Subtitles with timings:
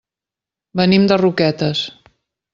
[0.81, 1.85] Venim de Roquetes.